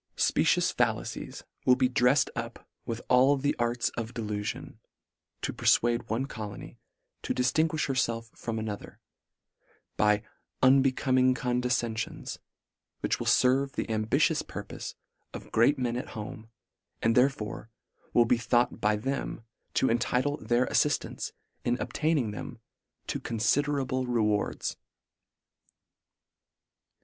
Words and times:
Specious 0.15 0.71
fallacies 0.71 1.43
will 1.63 1.75
be 1.75 1.87
dreft 1.87 2.29
up 2.35 2.67
with 2.87 3.03
all 3.07 3.37
the 3.37 3.55
arts 3.59 3.89
of 3.89 4.15
delu 4.15 4.39
fion, 4.39 4.77
to 5.43 5.53
perfuade 5.53 6.09
one 6.09 6.25
colony 6.25 6.79
to 7.21 7.35
diftinguifh 7.35 7.85
herfelf 7.85 8.35
from 8.35 8.57
another, 8.57 8.97
by 9.97 10.23
unbecoming 10.63 11.35
conde 11.35 11.65
fcenfions, 11.65 12.39
which 13.01 13.19
will 13.19 13.27
ferve 13.27 13.73
the 13.73 13.87
ambitious 13.91 14.41
purpofe 14.41 14.95
of 15.35 15.51
great 15.51 15.77
men 15.77 15.95
at 15.95 16.07
home, 16.17 16.49
and 17.03 17.13
there 17.13 17.29
fore 17.29 17.69
will 18.11 18.25
bethought 18.25 18.81
by 18.81 18.95
them, 18.95 19.43
to 19.75 19.87
entitle 19.87 20.37
their 20.37 20.65
affiflants 20.65 21.31
in 21.63 21.77
obtaining 21.79 22.31
them, 22.31 22.57
to 23.05 23.19
considerable 23.19 24.07
rewards. 24.07 24.77